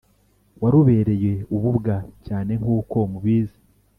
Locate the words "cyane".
2.25-2.51